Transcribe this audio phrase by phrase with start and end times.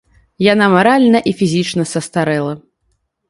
[0.53, 2.53] Яна маральна і фізічна састарэла.